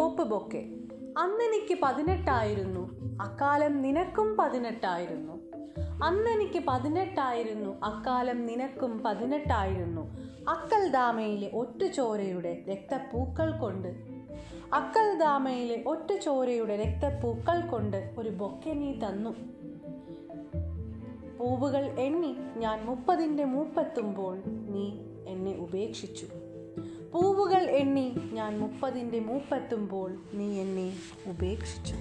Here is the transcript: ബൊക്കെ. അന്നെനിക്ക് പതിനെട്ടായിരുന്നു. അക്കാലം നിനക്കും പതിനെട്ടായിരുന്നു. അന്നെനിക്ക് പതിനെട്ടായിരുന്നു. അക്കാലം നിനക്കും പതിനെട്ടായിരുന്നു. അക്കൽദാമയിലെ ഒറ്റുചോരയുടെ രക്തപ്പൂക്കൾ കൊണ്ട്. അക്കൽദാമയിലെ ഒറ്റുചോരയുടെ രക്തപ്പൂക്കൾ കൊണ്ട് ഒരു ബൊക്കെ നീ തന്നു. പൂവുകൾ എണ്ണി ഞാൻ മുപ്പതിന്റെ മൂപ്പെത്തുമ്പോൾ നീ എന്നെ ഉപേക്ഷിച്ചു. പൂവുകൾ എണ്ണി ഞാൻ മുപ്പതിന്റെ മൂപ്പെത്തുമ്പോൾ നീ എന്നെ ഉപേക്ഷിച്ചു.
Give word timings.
ബൊക്കെ. 0.00 0.58
അന്നെനിക്ക് 1.18 1.80
പതിനെട്ടായിരുന്നു. 1.82 2.90
അക്കാലം 3.22 3.82
നിനക്കും 3.82 4.36
പതിനെട്ടായിരുന്നു. 4.36 5.32
അന്നെനിക്ക് 6.04 6.62
പതിനെട്ടായിരുന്നു. 6.68 7.70
അക്കാലം 7.82 8.46
നിനക്കും 8.46 9.02
പതിനെട്ടായിരുന്നു. 9.02 10.00
അക്കൽദാമയിലെ 10.48 11.50
ഒറ്റുചോരയുടെ 11.54 12.64
രക്തപ്പൂക്കൾ 12.68 13.58
കൊണ്ട്. 13.58 13.88
അക്കൽദാമയിലെ 14.72 15.82
ഒറ്റുചോരയുടെ 15.86 16.76
രക്തപ്പൂക്കൾ 16.76 17.60
കൊണ്ട് 17.60 18.14
ഒരു 18.18 18.28
ബൊക്കെ 18.28 18.70
നീ 18.70 18.92
തന്നു. 18.92 19.30
പൂവുകൾ 21.38 22.00
എണ്ണി 22.00 22.36
ഞാൻ 22.56 22.84
മുപ്പതിന്റെ 22.84 23.44
മൂപ്പെത്തുമ്പോൾ 23.44 24.42
നീ 24.46 24.92
എന്നെ 25.28 25.56
ഉപേക്ഷിച്ചു. 25.56 26.26
പൂവുകൾ 27.12 27.70
എണ്ണി 27.70 28.14
ഞാൻ 28.42 28.58
മുപ്പതിന്റെ 28.58 29.20
മൂപ്പെത്തുമ്പോൾ 29.20 30.10
നീ 30.34 30.60
എന്നെ 30.60 30.92
ഉപേക്ഷിച്ചു. 31.26 31.96